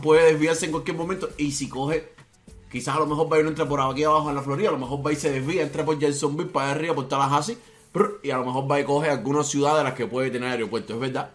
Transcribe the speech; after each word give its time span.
puede 0.00 0.32
desviarse 0.32 0.66
en 0.66 0.72
cualquier 0.72 0.96
momento 0.96 1.28
y 1.36 1.52
si 1.52 1.68
coge, 1.68 2.12
quizás 2.70 2.96
a 2.96 3.00
lo 3.00 3.06
mejor 3.06 3.32
va 3.32 3.36
a 3.36 3.40
ir 3.40 3.46
entre 3.46 3.66
por 3.66 3.80
aquí 3.80 4.04
abajo 4.04 4.28
en 4.28 4.36
la 4.36 4.42
Florida, 4.42 4.68
a 4.68 4.72
lo 4.72 4.78
mejor 4.78 5.06
va 5.06 5.12
y 5.12 5.16
se 5.16 5.30
desvía, 5.30 5.62
entra 5.62 5.84
por 5.84 5.98
Jacksonville 5.98 6.50
para 6.50 6.72
arriba, 6.72 6.94
por 6.94 7.08
Tallahassee, 7.08 7.58
y 8.22 8.30
a 8.30 8.38
lo 8.38 8.44
mejor 8.44 8.70
va 8.70 8.80
y 8.80 8.84
coge 8.84 9.10
alguna 9.10 9.42
ciudad 9.42 9.76
de 9.78 9.84
las 9.84 9.94
que 9.94 10.06
puede 10.06 10.30
tener 10.30 10.50
aeropuerto, 10.50 10.94
es 10.94 11.00
verdad. 11.00 11.30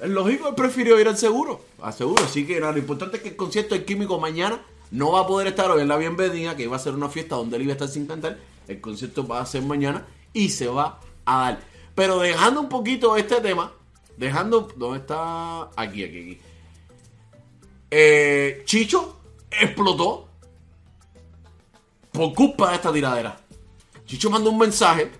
Es 0.00 0.08
lógico, 0.08 0.48
él 0.48 0.54
prefirió 0.54 0.98
ir 0.98 1.06
al 1.06 1.16
seguro, 1.16 1.60
al 1.80 1.92
seguro, 1.92 2.24
así 2.24 2.46
que 2.46 2.58
nada, 2.58 2.72
lo 2.72 2.78
importante 2.78 3.18
es 3.18 3.22
que 3.22 3.28
el 3.30 3.36
concierto 3.36 3.74
del 3.74 3.84
químico 3.84 4.18
mañana 4.18 4.60
no 4.90 5.12
va 5.12 5.20
a 5.20 5.26
poder 5.26 5.46
estar 5.46 5.70
hoy 5.70 5.82
en 5.82 5.88
la 5.88 5.96
bienvenida, 5.96 6.56
que 6.56 6.64
iba 6.64 6.76
a 6.76 6.80
ser 6.80 6.94
una 6.94 7.08
fiesta 7.08 7.36
donde 7.36 7.56
él 7.56 7.62
iba 7.62 7.72
a 7.72 7.74
estar 7.74 7.88
sin 7.88 8.06
cantar, 8.06 8.38
el 8.68 8.80
concierto 8.80 9.26
va 9.26 9.40
a 9.40 9.46
ser 9.46 9.62
mañana 9.62 10.06
y 10.32 10.48
se 10.48 10.66
va 10.68 11.00
a 11.24 11.40
dar. 11.40 11.60
Pero 11.94 12.18
dejando 12.18 12.60
un 12.60 12.68
poquito 12.68 13.16
este 13.16 13.40
tema, 13.40 13.72
dejando, 14.16 14.68
¿dónde 14.76 14.98
está? 14.98 15.70
Aquí, 15.76 16.04
aquí, 16.04 16.18
aquí. 16.18 16.40
Eh, 17.94 18.62
Chicho 18.64 19.18
explotó 19.50 20.26
por 22.10 22.32
culpa 22.32 22.70
de 22.70 22.76
esta 22.76 22.90
tiradera. 22.90 23.36
Chicho 24.06 24.30
mandó 24.30 24.48
un 24.48 24.56
mensaje 24.56 25.12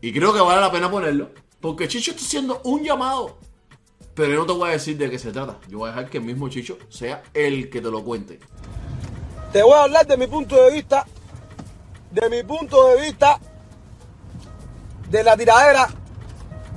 y 0.00 0.10
creo 0.14 0.32
que 0.32 0.40
vale 0.40 0.62
la 0.62 0.72
pena 0.72 0.90
ponerlo 0.90 1.30
porque 1.60 1.88
Chicho 1.88 2.12
está 2.12 2.24
haciendo 2.24 2.62
un 2.64 2.82
llamado. 2.82 3.36
Pero 4.14 4.32
yo 4.32 4.38
no 4.38 4.46
te 4.46 4.52
voy 4.54 4.70
a 4.70 4.72
decir 4.72 4.96
de 4.96 5.10
qué 5.10 5.18
se 5.18 5.30
trata. 5.30 5.58
Yo 5.68 5.76
voy 5.76 5.88
a 5.88 5.92
dejar 5.92 6.08
que 6.08 6.16
el 6.16 6.24
mismo 6.24 6.48
Chicho 6.48 6.78
sea 6.88 7.22
el 7.34 7.68
que 7.68 7.82
te 7.82 7.90
lo 7.90 8.02
cuente. 8.02 8.40
Te 9.52 9.62
voy 9.62 9.74
a 9.74 9.82
hablar 9.82 10.06
de 10.06 10.16
mi 10.16 10.26
punto 10.26 10.56
de 10.56 10.72
vista, 10.72 11.04
de 12.12 12.30
mi 12.30 12.42
punto 12.44 12.88
de 12.88 13.02
vista, 13.02 13.38
de 15.10 15.22
la 15.22 15.36
tiradera 15.36 15.86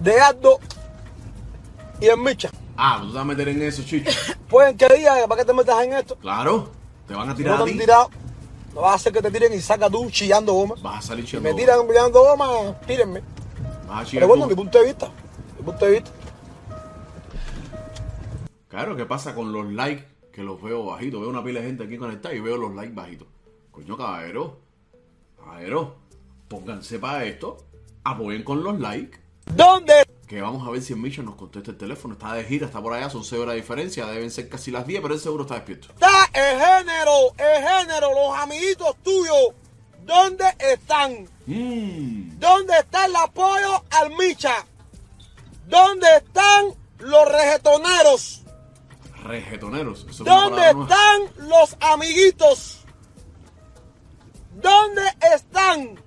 de 0.02 0.20
Aldo 0.20 0.60
y 2.02 2.08
el 2.08 2.18
Micha. 2.18 2.52
Ah, 2.82 3.00
tú 3.02 3.08
te 3.10 3.14
vas 3.16 3.22
a 3.22 3.26
meter 3.26 3.50
en 3.50 3.62
eso, 3.62 3.84
Chicho. 3.84 4.10
Pueden 4.50 4.78
que 4.78 4.88
diga 4.96 5.28
para 5.28 5.42
que 5.42 5.46
te 5.46 5.54
metas 5.54 5.84
en 5.84 5.94
esto. 5.94 6.16
Claro, 6.18 6.70
te 7.08 7.14
van 7.14 7.28
a 7.30 7.32
Si 7.34 7.38
tirar 7.40 7.58
no 7.58 7.64
a 7.64 7.68
ti. 7.68 7.78
tirado, 7.78 8.10
no 8.74 8.82
vas 8.82 8.92
a 8.92 8.96
hacer 8.96 9.12
que 9.12 9.22
te 9.22 9.30
tiren 9.32 9.54
y 9.54 9.60
saca 9.60 9.90
tú 9.90 10.10
chillando 10.10 10.54
goma. 10.54 10.76
Vas 10.82 11.00
a 11.00 11.08
salir 11.10 11.26
Si 11.26 11.32
chillando. 11.32 11.50
me 11.50 11.56
tiran 11.60 11.86
chillando 11.88 12.22
goma, 12.24 12.80
tírenme. 12.88 13.22
Vas 13.88 14.02
a 14.02 14.06
chillar 14.06 14.22
Pero 14.22 14.28
bueno, 14.30 14.44
tú. 14.46 14.50
mi 14.52 14.56
punto 14.56 14.80
de 14.80 14.86
vista, 14.86 15.10
mi 15.58 15.66
punto 15.66 15.86
de 15.86 15.92
vista. 15.92 16.12
Claro, 18.70 18.96
¿qué 18.96 19.06
pasa 19.06 19.34
con 19.36 19.52
los 19.52 19.66
likes? 19.74 20.06
Que 20.32 20.44
los 20.44 20.62
veo 20.62 20.86
bajitos. 20.86 21.20
Veo 21.20 21.30
una 21.30 21.44
pila 21.44 21.60
de 21.60 21.68
gente 21.68 21.84
aquí 21.84 21.98
conectada 21.98 22.34
y 22.36 22.40
veo 22.40 22.56
los 22.56 22.74
likes 22.76 22.94
bajitos. 22.94 23.28
Coño, 23.72 23.98
caballero. 23.98 24.60
Caballero. 25.38 25.96
Pónganse 26.48 27.00
para 27.00 27.26
esto. 27.26 27.58
Apoyen 28.04 28.44
con 28.44 28.64
los 28.64 28.80
likes. 28.80 29.20
¿Dónde? 29.54 29.94
Que 30.30 30.42
vamos 30.42 30.66
a 30.68 30.70
ver 30.70 30.80
si 30.84 30.94
el 30.94 31.00
Micho 31.00 31.24
nos 31.24 31.34
contesta 31.34 31.72
el 31.72 31.78
teléfono. 31.78 32.14
Está 32.14 32.34
de 32.34 32.44
gira, 32.44 32.68
está 32.68 32.80
por 32.80 32.94
allá. 32.94 33.10
Son 33.10 33.24
6 33.24 33.42
horas 33.42 33.56
de 33.56 33.62
diferencia. 33.62 34.06
Deben 34.06 34.30
ser 34.30 34.48
casi 34.48 34.70
las 34.70 34.86
10, 34.86 35.02
pero 35.02 35.16
él 35.16 35.20
seguro 35.20 35.42
está 35.42 35.56
despierto. 35.56 35.88
Está 35.92 36.26
el 36.34 36.60
género, 36.60 37.34
el 37.36 37.68
género, 37.68 38.14
los 38.14 38.38
amiguitos 38.38 38.96
tuyos. 39.04 39.56
¿Dónde 40.06 40.46
están? 40.60 41.28
Mmm. 41.48 42.38
¿Dónde 42.40 42.78
está 42.78 43.06
el 43.08 43.16
apoyo 43.16 43.84
al 43.90 44.12
Micha? 44.18 44.54
¿Dónde 45.68 46.08
están 46.18 46.76
los 47.00 47.32
regetoneros? 47.32 48.44
Regetoneros. 49.24 50.02
Eso 50.02 50.12
es 50.12 50.20
una 50.22 50.32
¿Dónde 50.36 50.74
nueva. 50.76 50.84
están 50.84 51.48
los 51.50 51.78
amiguitos? 51.82 52.86
¿Dónde 54.62 55.02
están? 55.34 56.00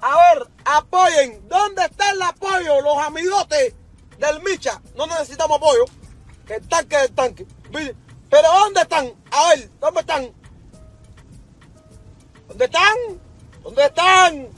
A 0.00 0.34
ver, 0.34 0.46
apoyen. 0.66 1.48
¿Dónde 1.48 1.84
está 1.84 2.10
el 2.10 2.20
apoyo? 2.22 2.80
Los 2.82 2.98
amigotes 2.98 3.74
del 4.18 4.42
Micha. 4.42 4.80
No 4.96 5.06
necesitamos 5.06 5.56
apoyo. 5.56 5.84
Que 6.46 6.54
el 6.56 6.68
tanque 6.68 6.96
del 6.98 7.12
tanque. 7.12 7.46
Pero 7.72 8.48
¿dónde 8.52 8.80
están? 8.82 9.12
A 9.30 9.48
ver, 9.50 9.70
¿dónde 9.80 10.00
están? 10.00 10.32
¿Dónde 12.48 12.64
están? 12.64 12.96
¿Dónde 13.62 13.84
están? 13.84 14.48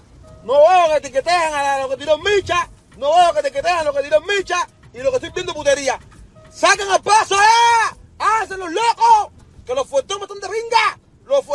No 0.44 0.53
veo 0.55 0.88
que 0.91 0.97
etiquetean 0.99 1.55
a 1.55 1.78
lo 1.81 1.88
que 1.91 1.97
tiró 1.97 2.19
Micha. 2.19 2.69
No 2.97 3.15
veo 3.15 3.33
que 3.34 3.41
etiquetean 3.41 3.78
a 3.78 3.83
lo 3.84 3.93
que 3.94 4.03
tiró 4.03 4.21
Micha. 4.22 4.66
Y 4.94 4.99
lo 4.99 5.10
que 5.10 5.16
estoy 5.16 5.31
viendo 5.31 5.54
putería. 5.54 5.99
¡Saquen 6.50 6.91
el 6.91 7.00
paso 7.03 7.34
ya! 7.37 7.97
¡Háganse 8.19 8.56
los 8.56 8.71
locos! 8.72 9.33
¡Que 9.66 9.75
los 9.75 9.87
fuertes 9.87 10.16
me 10.16 10.22
están 10.25 10.41
de 10.41 10.49
pinga! 10.49 10.99
Los 11.27 11.44
fu- 11.44 11.54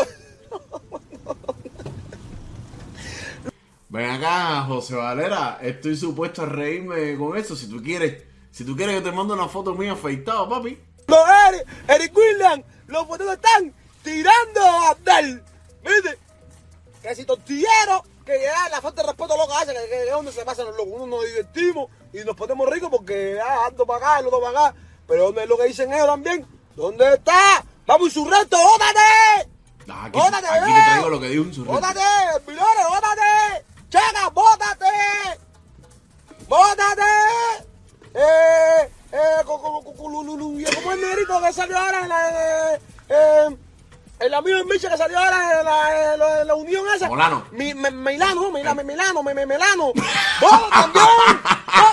Ven 3.89 4.09
acá, 4.23 4.65
José 4.67 4.95
Valera. 4.95 5.59
Estoy 5.61 5.95
supuesto 5.95 6.43
a 6.43 6.45
reírme 6.45 7.17
con 7.17 7.37
eso. 7.37 7.55
Si 7.55 7.67
tú 7.67 7.81
quieres, 7.81 8.23
si 8.51 8.63
tú 8.65 8.75
quieres, 8.75 8.95
yo 8.95 9.03
te 9.03 9.11
mando 9.11 9.33
una 9.33 9.47
foto 9.47 9.73
mía 9.75 9.93
afeitado, 9.93 10.47
papi. 10.49 10.79
Los 11.07 11.19
Eric, 11.49 11.67
Eric 11.87 12.17
William, 12.17 12.63
los 12.87 13.05
fuertes 13.05 13.27
están 13.29 13.73
tirando 14.03 14.61
a 14.61 14.89
Abdel. 14.91 15.43
¿Viste? 15.83 16.17
Que 17.01 17.15
si 17.15 17.25
tortillero, 17.25 18.03
que 18.25 18.41
ya 18.41 18.69
la 18.69 18.81
falta 18.81 19.01
de 19.01 19.09
respeto 19.09 19.35
loca 19.37 19.59
hace, 19.59 19.73
que, 19.73 19.89
que 19.89 20.03
es 20.05 20.11
donde 20.11 20.31
se 20.31 20.45
pasan 20.45 20.67
los 20.67 20.77
locos. 20.77 20.93
Uno 20.95 21.17
nos 21.17 21.25
divertimos 21.25 21.89
y 22.13 22.19
nos 22.19 22.35
ponemos 22.35 22.69
ricos 22.69 22.89
porque 22.89 23.37
ah, 23.39 23.65
ando 23.67 23.85
para 23.85 24.07
acá, 24.07 24.19
el 24.19 24.27
otro 24.27 24.39
para 24.41 24.67
acá. 24.67 24.77
Pero 25.07 25.25
¿dónde 25.25 25.43
es 25.43 25.49
lo 25.49 25.57
que 25.57 25.65
dicen 25.67 25.91
ellos 25.91 26.07
también? 26.07 26.47
¿Dónde 26.75 27.13
está? 27.13 27.65
¡Vamos, 27.85 28.07
insurrecto, 28.07 28.57
ótate! 28.57 29.49
Ah, 29.89 30.05
Aquí, 30.05 30.17
¡Bótate, 30.17 30.47
aquí 30.47 30.71
eh! 30.71 30.75
te 30.75 30.91
traigo 30.91 31.09
lo 31.09 31.19
que 31.19 31.29
dijo 31.29 31.43
un. 31.43 31.65
¡Bótate! 31.65 31.99
Co- 40.25 40.31
co- 40.31 40.37
co- 40.37 40.37
lu- 40.37 40.37
lu- 40.37 40.59
lu- 40.59 40.75
¿cómo 40.75 40.91
es 40.91 40.97
el 40.97 41.01
negrito 41.09 41.41
que 41.41 41.53
salió 41.53 41.77
ahora 41.77 41.99
en 42.01 42.09
la, 42.09 42.29
eh, 42.75 42.79
eh, 43.09 43.57
el 44.19 44.33
amigo 44.33 44.57
de 44.57 44.79
que 44.79 44.97
salió 44.97 45.17
ahora 45.19 45.59
en 45.59 45.65
la, 45.65 46.13
en 46.13 46.19
la- 46.19 46.41
en 46.41 46.47
la 46.47 46.55
unión 46.55 46.85
esa? 46.95 47.07
Molano. 47.07 47.45
Mi, 47.51 47.73
me- 47.73 47.91
Milano, 47.91 48.51
Milano, 48.51 48.83
Milano, 48.83 49.23
me, 49.23 49.33
me- 49.33 49.45
Milano. 49.45 49.91
¡Vos 50.41 50.69
también! 50.69 51.05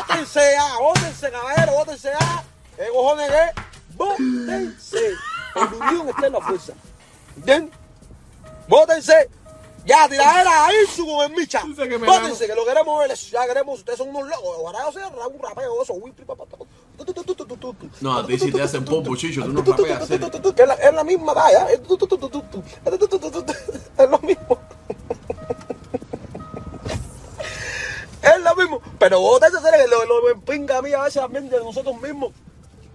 ¡Bótense 0.08 0.52
ya! 0.54 0.78
¡Bótense, 0.78 1.30
caballero! 1.30 1.72
¡Bótense 1.72 2.10
ya! 2.18 2.44
¿Qué 2.76 2.88
cojones 2.92 3.30
que? 3.30 3.60
En 5.56 5.80
la 5.80 5.86
unión 5.86 6.08
está 6.08 6.26
en 6.26 6.32
la 6.32 6.40
fuerza. 6.40 6.72
¿Entiendes? 7.36 7.78
¡Bótense! 8.68 9.30
Ya, 9.84 10.06
tiradera 10.08 10.66
ahí 10.66 10.76
su 10.94 11.06
con 11.06 11.24
el 11.24 11.36
Micha. 11.36 11.62
Que 11.76 12.54
lo 12.54 12.64
queremos 12.66 12.98
ver. 13.00 13.14
Ya 13.14 13.46
queremos, 13.46 13.78
ustedes 13.78 13.98
son 13.98 14.10
unos 14.10 14.28
locos. 14.28 14.56
Ojalá 14.58 14.84
yo 14.84 14.92
sea 14.92 15.08
un 15.08 15.42
rapeo, 15.42 15.82
eso. 15.82 15.94
uy, 15.94 16.12
pri, 16.12 16.24
pa, 16.26 16.34
No, 18.00 18.16
a 18.18 18.26
ti 18.26 18.38
sí 18.38 18.50
te 18.52 18.62
hacen 18.62 18.84
pompo, 18.84 19.16
chicho. 19.16 19.42
Tú 19.44 19.52
no 19.52 19.62
rapeas 19.94 20.08
Que 20.54 20.62
es 20.62 20.68
la- 20.68 20.74
es 20.74 20.94
la 20.94 21.04
misma 21.04 21.34
talla. 21.34 21.66
Es 23.98 24.10
lo 24.10 24.18
mismo. 24.20 24.58
Es 28.22 28.40
lo 28.44 28.54
mismo. 28.56 28.80
Pero 28.98 29.20
vos 29.20 29.40
te 29.40 29.46
haces 29.46 29.60
que 29.60 29.88
lo, 29.88 30.04
lo 30.04 30.30
empinga 30.30 30.78
a 30.78 30.82
mí 30.82 30.92
a 30.92 31.02
veces 31.02 31.20
también 31.22 31.48
de 31.48 31.58
nosotros 31.58 32.00
mismos. 32.00 32.32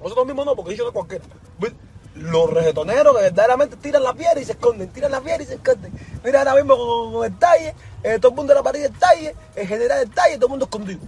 Nosotros 0.02 0.26
mismos 0.28 0.46
no, 0.46 0.56
porque 0.56 0.76
yo 0.76 0.86
de 0.86 0.92
cualquiera. 0.92 1.24
¿Ves? 1.60 1.74
Los 2.16 2.50
reggaetoneros 2.50 3.14
que 3.16 3.24
verdaderamente 3.24 3.76
tiran 3.76 4.04
la 4.04 4.14
piedra 4.14 4.40
y 4.40 4.46
se 4.46 4.54
esconden, 4.54 4.88
tiran 4.90 5.12
la 5.12 5.20
piedra 5.20 5.44
y 5.44 5.48
se 5.48 5.56
esconden. 5.56 5.92
Mira 6.24 6.40
ahora 6.40 6.56
mismo 6.56 6.78
con, 6.78 7.14
con 7.14 7.26
el 7.26 7.38
talle, 7.38 7.76
eh, 8.04 8.18
todo 8.20 8.30
el 8.30 8.36
mundo 8.38 8.54
en 8.54 8.58
la 8.58 8.64
pared 8.64 8.84
del 8.84 8.94
talle, 8.94 9.36
el 9.56 9.68
general 9.68 10.00
del 10.00 10.12
talle, 10.12 10.36
todo 10.36 10.46
el 10.46 10.50
mundo 10.52 10.66
escondido. 10.66 11.00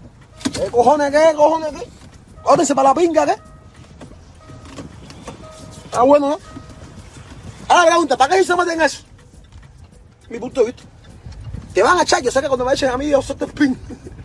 ¿Qué 0.53 0.69
cojones 0.69 1.12
qué? 1.12 1.28
¿Qué 1.29 1.35
cojones 1.35 1.69
qué? 1.72 1.88
Cótense 2.47 2.73
para 2.73 2.87
la 2.87 2.95
pinga, 2.95 3.25
¿qué? 3.25 3.35
Ah, 5.91 6.03
bueno, 6.03 6.29
¿no? 6.29 6.39
Ahora 7.67 7.87
pregunta, 7.87 8.15
¿para 8.15 8.37
qué 8.37 8.43
se 8.45 8.55
meten 8.55 8.81
eso? 8.81 9.03
Mi 10.29 10.39
punto 10.39 10.61
de 10.61 10.67
vista. 10.67 10.83
Te 11.73 11.83
van 11.83 11.97
a 11.97 12.03
echar, 12.03 12.21
yo 12.23 12.31
sé 12.31 12.41
que 12.41 12.47
cuando 12.47 12.63
me 12.63 12.71
echen 12.71 12.89
a 12.89 12.97
mí 12.97 13.09
yo 13.09 13.21
suelto 13.21 13.43
el 13.43 13.51
pin. 13.51 13.77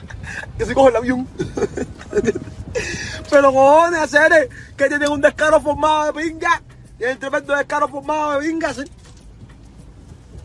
que 0.56 0.64
se 0.64 0.72
coge 0.72 0.90
el 0.90 0.96
avión. 0.96 1.28
Pero 3.30 3.52
cojones, 3.52 3.98
hacer 3.98 4.48
que 4.76 4.88
tienen 4.88 5.10
un 5.10 5.20
descaro 5.20 5.60
formado 5.60 6.12
de 6.12 6.22
pinga. 6.22 6.62
Tienen 6.98 7.18
tremendo 7.18 7.56
descaro 7.56 7.88
formado 7.88 8.38
de 8.38 8.46
pinga, 8.46 8.72
¿sí? 8.72 8.84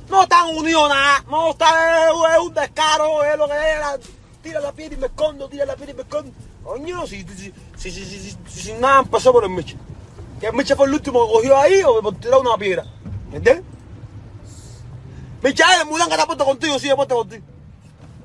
No 0.09 0.23
están 0.23 0.47
unidos 0.47 0.89
nada, 0.89 1.23
no 1.29 1.51
está, 1.51 2.07
es 2.07 2.39
un 2.39 2.53
descaro, 2.55 3.23
es 3.23 3.37
lo 3.37 3.47
que 3.47 3.53
era. 3.53 3.99
Tira 4.41 4.61
la 4.61 4.71
piedra 4.71 4.95
y 4.95 4.97
me 4.97 5.05
escondo, 5.05 5.47
tira 5.47 5.65
la 5.67 5.75
piedra 5.75 5.91
y 5.91 5.95
me 5.95 6.01
escondo. 6.01 6.46
Coño, 6.67 7.07
si, 7.07 7.25
si, 7.77 7.91
si, 7.91 8.37
si, 8.45 8.73
nada 8.73 8.99
empezó 8.99 9.31
por 9.31 9.45
el 9.45 9.49
Miche. 9.49 9.77
Que 10.37 10.47
el 10.47 10.53
Miche 10.53 10.75
fue 10.75 10.85
el 10.87 10.95
último 10.95 11.25
que 11.25 11.31
cogió 11.31 11.57
ahí 11.57 11.81
o 11.81 12.01
por 12.01 12.15
tirar 12.15 12.41
una 12.41 12.57
piedra. 12.57 12.83
¿Me 13.31 13.37
entiendes? 13.37 13.63
Michael, 15.41 15.81
el 15.83 15.87
Mulan 15.87 16.09
que 16.09 16.15
está 16.15 16.25
puesto 16.25 16.43
contigo, 16.43 16.77
sigue 16.77 16.93
puesto 16.93 17.15
contigo. 17.15 17.41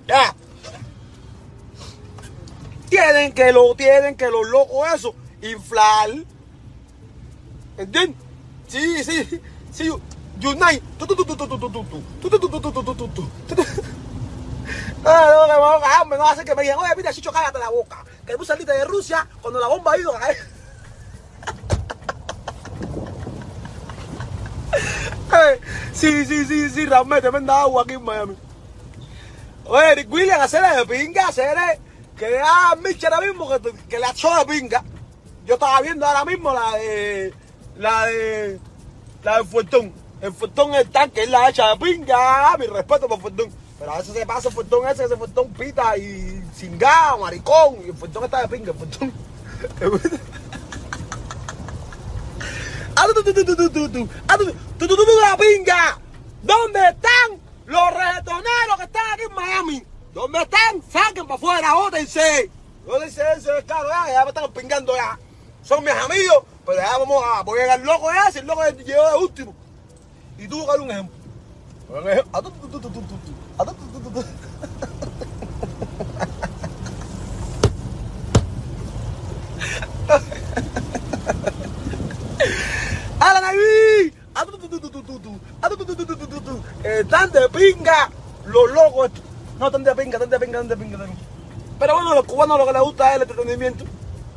Ya. 0.09 0.35
Tienen 2.91 3.33
que 3.33 3.53
lo, 3.53 3.77
tienen 3.77 4.17
que 4.17 4.29
los 4.29 4.49
locos 4.49 4.93
eso, 4.93 5.15
inflar. 5.41 6.11
¿Entiendes? 7.79 8.17
Sí, 8.67 9.05
sí, 9.05 9.41
sí. 9.71 9.89
Unite. 10.45 10.83
Ah, 15.05 16.05
no, 16.09 16.17
no, 16.17 16.27
hace 16.27 16.45
que 16.45 16.55
me 16.55 16.63
digan, 16.63 16.79
oye, 16.79 16.95
mira, 16.97 17.13
Chicho, 17.13 17.33
cállate 17.33 17.59
la 17.59 17.71
boca. 17.71 18.05
Que 18.27 18.37
tú 18.37 18.45
saliste 18.45 18.73
de 18.73 18.85
Rusia 18.85 19.27
cuando 19.41 19.59
la 19.59 19.67
bomba 19.67 19.93
ha 19.93 19.99
ido 19.99 20.15
a 20.15 20.21
caer. 20.21 20.37
Eh, 25.35 25.61
sí, 25.95 26.27
sí, 26.27 26.45
sí, 26.45 26.69
sí, 26.69 26.85
realmente 26.85 27.23
tremenda 27.23 27.63
agua 27.63 27.85
aquí 27.85 27.95
en 27.95 28.03
Miami. 28.03 28.37
Oye, 29.65 29.93
Eric 29.93 30.13
William, 30.13 30.41
hacerle 30.41 30.77
de 30.77 30.85
pinga, 30.85 31.29
hacerle 31.29 31.81
que 32.19 32.39
a 32.39 32.77
Mitch 32.77 33.03
ahora 33.05 33.21
mismo 33.21 33.49
que, 33.49 33.73
que 33.89 33.99
le 33.99 34.07
echó 34.09 34.35
de 34.37 34.45
pinga. 34.45 34.85
Yo 35.47 35.55
estaba 35.55 35.81
viendo 35.81 36.07
ahora 36.07 36.27
mismo 36.27 36.53
la 36.53 36.77
de. 36.77 37.35
la 37.77 38.07
de. 38.07 38.61
la 39.23 39.39
de 39.39 39.45
Fuertón. 39.45 39.93
El 40.21 40.35
Fuertón 40.35 40.75
el 40.75 40.91
tanque, 40.91 41.23
es 41.23 41.31
la 41.31 41.49
hecha 41.49 41.71
de 41.71 41.77
pinga. 41.79 42.53
Ah, 42.53 42.57
mi 42.59 42.67
respeto 42.67 43.09
por 43.09 43.21
Fuertón. 43.21 43.62
Pero 43.83 43.95
a 43.95 43.99
veces 43.99 44.15
se 44.15 44.25
pasa 44.25 44.47
el 44.47 44.55
Fuertón 44.55 44.87
ese, 44.87 45.03
ese 45.03 45.17
Fuertón 45.17 45.53
pita 45.55 45.99
y 45.99 46.41
cingado, 46.55 47.19
maricón. 47.19 47.79
Y 47.85 47.89
el 47.89 47.97
Fuertón 47.97 48.23
está 48.23 48.43
de 48.43 48.47
pinga, 48.47 48.71
el. 48.71 49.13
Ah. 52.95 53.09
Ah, 54.29 54.39
tu, 54.39 54.87
la 55.21 55.37
pinga. 55.37 55.99
¿Dónde 56.45 56.79
están 56.91 57.41
los 57.67 57.91
reggaetoneros 57.91 58.77
que 58.77 58.85
están 58.85 59.03
aquí 59.15 59.23
en 59.29 59.35
Miami? 59.35 59.85
¿Dónde 60.15 60.43
están? 60.43 60.81
Saquen 60.89 61.27
para 61.27 61.35
afuera, 61.35 61.75
bótense. 61.75 62.53
Bótense 62.87 63.21
ese 63.37 63.65
claro, 63.67 63.89
ya, 63.89 64.13
ya 64.13 64.23
me 64.23 64.29
están 64.29 64.53
pingando 64.53 64.95
ya. 64.95 65.19
Son 65.65 65.83
mis 65.83 65.93
amigos, 65.93 66.45
pero 66.65 66.79
ya 66.79 66.99
vamos 66.99 67.21
a, 67.35 67.43
voy 67.43 67.59
a 67.59 67.63
llegar 67.63 67.81
loco 67.81 68.13
ya, 68.13 68.31
si 68.31 68.39
el 68.39 68.47
loco 68.47 68.63
llegó 68.87 69.11
de 69.11 69.17
último. 69.17 69.55
Y 70.39 70.47
tú 70.47 70.63
un 70.63 70.89
ejemplo. 70.89 71.17
Un 71.89 72.09
ejemplo. 72.09 73.42
Están 86.85 87.31
de 87.33 87.49
pinga 87.49 88.11
los 88.47 88.71
locos 88.71 89.07
estos. 89.07 89.23
No, 89.59 89.67
están 89.67 89.85
de 89.85 89.95
pinga, 89.95 90.17
están 90.17 90.31
de 90.31 90.39
pinga, 90.39 90.61
están 90.61 90.69
de 90.69 90.77
pinga, 90.77 90.99
pinga. 91.05 91.19
Pero 91.79 91.95
bueno, 91.95 92.13
a 92.13 92.15
los 92.15 92.25
cubanos 92.25 92.59
lo 92.59 92.67
que 92.67 92.73
les 92.73 92.83
gusta 92.83 93.11
es 93.11 93.17
el 93.17 93.23
entretenimiento. 93.23 93.85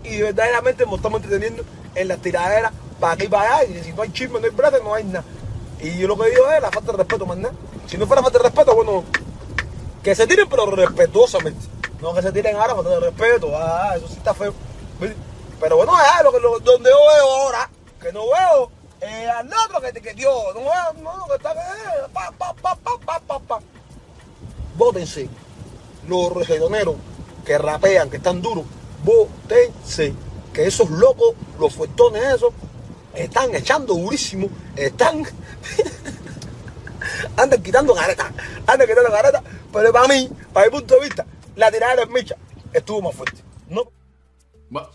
Y 0.03 0.21
verdaderamente 0.21 0.85
nos 0.85 0.95
estamos 0.95 1.21
entreteniendo 1.21 1.63
en 1.95 2.07
las 2.07 2.19
tiraderas 2.19 2.71
para 3.00 3.13
aquí 3.13 3.25
y 3.25 3.27
para 3.27 3.57
allá. 3.57 3.71
Y 3.71 3.83
si 3.83 3.94
no 3.94 4.01
hay 4.01 4.11
chisme, 4.11 4.39
no 4.39 4.45
hay 4.45 4.51
plata, 4.51 4.77
no 4.83 4.94
hay 4.94 5.03
nada. 5.03 5.23
Y 5.79 5.97
yo 5.97 6.07
lo 6.07 6.18
que 6.18 6.29
digo 6.29 6.50
es 6.50 6.61
la 6.61 6.71
falta 6.71 6.91
de 6.91 6.97
respeto, 6.97 7.25
más. 7.25 7.38
Si 7.87 7.97
no 7.97 8.07
fuera 8.07 8.21
falta 8.21 8.37
de 8.39 8.43
respeto, 8.45 8.75
bueno, 8.75 9.03
que 10.03 10.15
se 10.15 10.27
tiren, 10.27 10.47
pero 10.49 10.65
respetuosamente. 10.67 11.67
No 12.01 12.13
que 12.13 12.21
se 12.21 12.31
tiren 12.31 12.55
ahora 12.55 12.75
falta 12.75 12.89
de 12.91 12.99
respeto. 12.99 13.51
Ah, 13.55 13.93
eso 13.95 14.07
sí 14.07 14.15
está 14.17 14.33
feo. 14.33 14.53
Pero 15.59 15.77
bueno, 15.77 15.93
es 15.97 16.23
lo 16.23 16.39
lo- 16.39 16.59
donde 16.59 16.89
yo 16.89 16.97
veo 16.97 17.35
ahora, 17.37 17.69
que 18.01 18.11
no 18.11 18.21
veo 18.25 18.71
eh, 19.01 19.27
al 19.29 19.47
otro 19.65 19.81
que 19.81 19.93
que 20.01 20.13
dio. 20.13 20.29
No 20.53 20.59
veo, 20.61 20.93
no, 21.03 21.25
que 21.27 21.35
está 21.35 21.51
eh, 21.53 22.07
pa, 22.13 22.31
pa, 22.37 22.53
pa, 22.53 22.75
pa, 22.75 22.97
pa, 23.05 23.19
pa, 23.19 23.39
pa. 23.39 23.59
Vótense. 24.75 25.29
Los 26.07 26.31
reggaetoneros 26.33 26.95
que 27.45 27.57
rapean, 27.57 28.09
que 28.09 28.17
están 28.17 28.41
duros, 28.41 28.65
vótense. 29.03 30.13
Que 30.53 30.67
esos 30.67 30.89
locos, 30.89 31.33
los 31.59 31.73
fuertones 31.73 32.23
esos, 32.35 32.53
están 33.13 33.53
echando 33.55 33.93
durísimo, 33.93 34.49
están 34.75 35.23
andan 37.37 37.61
quitando 37.63 37.93
caretas, 37.93 38.31
andan 38.67 38.87
quitando 38.87 39.11
caretas, 39.11 39.43
pero 39.71 39.91
para 39.91 40.07
mí, 40.07 40.29
para 40.53 40.67
mi 40.67 40.71
punto 40.71 40.95
de 40.95 41.01
vista, 41.01 41.25
la 41.55 41.71
tirada 41.71 41.95
de 41.95 42.05
Micha 42.07 42.35
estuvo 42.73 43.01
más 43.01 43.15
fuerte. 43.15 43.41
No, 43.69 43.91
Bueno, 44.69 44.89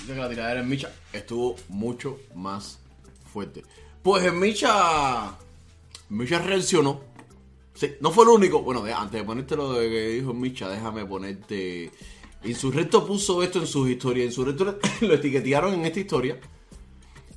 dice 0.00 0.14
que 0.14 0.20
la 0.20 0.28
tiradera 0.28 0.60
en 0.60 0.68
Micha 0.68 0.90
estuvo 1.12 1.56
mucho 1.68 2.18
más 2.34 2.78
fuerte. 3.32 3.62
Pues 4.02 4.24
en 4.24 4.38
Micha. 4.38 5.36
Micha 6.08 6.38
reaccionó. 6.38 7.00
Sí, 7.74 7.94
no 8.00 8.10
fue 8.10 8.24
el 8.24 8.30
único. 8.30 8.62
Bueno, 8.62 8.82
antes 8.84 9.20
de 9.20 9.24
ponerte 9.24 9.54
lo 9.54 9.74
de 9.74 9.88
que 9.88 10.08
dijo 10.08 10.34
Micha, 10.34 10.68
déjame 10.68 11.04
ponerte. 11.04 11.90
Insurrecto 12.44 13.06
puso 13.06 13.42
esto 13.42 13.58
en 13.58 13.66
sus 13.66 13.88
historias. 13.88 14.26
Insurrecto 14.26 14.78
lo 15.02 15.14
etiquetearon 15.14 15.74
en 15.74 15.84
esta 15.84 16.00
historia. 16.00 16.40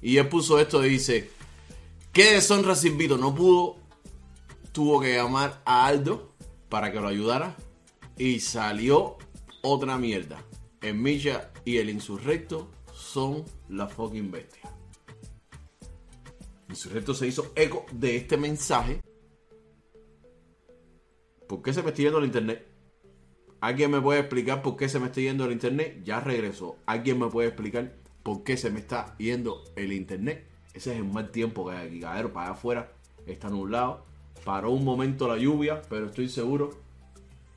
Y 0.01 0.17
él 0.17 0.27
puso 0.29 0.59
esto 0.59 0.83
y 0.85 0.89
dice: 0.89 1.29
Qué 2.13 2.33
deshonra 2.33 2.75
Silvito. 2.75 3.17
No 3.17 3.35
pudo. 3.35 3.80
Tuvo 4.71 5.01
que 5.01 5.15
llamar 5.15 5.61
a 5.65 5.85
Aldo 5.85 6.33
para 6.69 6.91
que 6.91 6.99
lo 6.99 7.07
ayudara. 7.07 7.55
Y 8.17 8.39
salió 8.39 9.17
otra 9.61 9.97
mierda. 9.97 10.43
El 10.81 10.95
Misha 10.95 11.51
y 11.65 11.77
el 11.77 11.89
Insurrecto 11.89 12.71
son 12.93 13.43
la 13.69 13.87
fucking 13.87 14.31
bestia. 14.31 14.71
Insurrecto 16.69 17.13
se 17.13 17.27
hizo 17.27 17.51
eco 17.55 17.85
de 17.91 18.15
este 18.15 18.37
mensaje. 18.37 19.01
¿Por 21.47 21.61
qué 21.61 21.73
se 21.73 21.83
me 21.83 21.89
está 21.89 22.01
yendo 22.01 22.19
el 22.19 22.25
internet? 22.25 22.65
¿Alguien 23.59 23.91
me 23.91 24.01
puede 24.01 24.21
explicar 24.21 24.61
por 24.61 24.77
qué 24.77 24.87
se 24.87 24.99
me 24.99 25.07
está 25.07 25.19
yendo 25.19 25.45
el 25.45 25.51
internet? 25.51 26.01
Ya 26.03 26.19
regresó. 26.21 26.77
¿Alguien 26.85 27.19
me 27.19 27.27
puede 27.27 27.49
explicar 27.49 27.93
por 28.23 28.43
qué 28.43 28.55
se 28.55 28.71
me 28.71 28.79
está 28.79 29.17
yendo 29.17 29.63
el 29.75 29.91
internet? 29.91 30.47
Ese 30.73 30.93
es 30.93 30.97
el 30.97 31.03
mal 31.03 31.29
tiempo 31.29 31.67
que 31.67 31.75
hay 31.75 31.87
aquí. 31.87 31.99
Caballero, 31.99 32.31
para 32.31 32.47
allá 32.47 32.55
afuera 32.55 32.93
está 33.27 33.49
nublado. 33.49 34.05
Paró 34.43 34.71
un 34.71 34.83
momento 34.83 35.27
la 35.27 35.37
lluvia, 35.37 35.81
pero 35.89 36.07
estoy 36.07 36.29
seguro. 36.29 36.71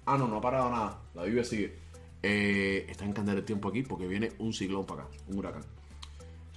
Ah, 0.07 0.19
no, 0.19 0.29
no 0.29 0.37
ha 0.37 0.41
parado 0.41 0.71
nada. 0.71 1.01
La 1.15 1.27
lluvia 1.27 1.45
sigue. 1.45 1.77
Eh, 2.23 2.87
está 2.89 3.05
en 3.05 3.29
el 3.29 3.45
tiempo 3.45 3.69
aquí 3.69 3.83
porque 3.83 4.07
viene 4.07 4.33
un 4.39 4.53
ciclón 4.53 4.87
para 4.87 5.03
acá, 5.03 5.13
un 5.29 5.39
huracán. 5.39 5.63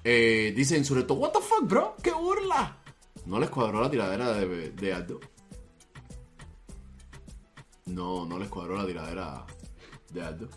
Eh, 0.04 0.54
dice 0.56 0.78
Insurrecto, 0.78 1.16
what 1.16 1.32
the 1.32 1.40
fuck, 1.42 1.68
bro? 1.68 1.96
¡Qué 2.02 2.14
burla! 2.14 2.78
No 3.26 3.40
les 3.40 3.50
cuadró 3.50 3.82
la 3.82 3.92
tiradera 3.92 4.32
de, 4.32 4.72
de 4.72 4.94
Aldo. 4.94 5.20
No, 7.88 8.26
no 8.26 8.40
les 8.40 8.48
cuadró 8.48 8.78
la 8.78 8.86
tiradera 8.86 9.46
de 10.14 10.22
Aldo. 10.22 10.48